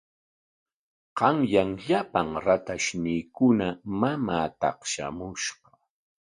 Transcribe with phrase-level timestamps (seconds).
[1.17, 3.67] Qanyan llapan ratayniikuna
[3.99, 5.69] mamaa taqshamushqa.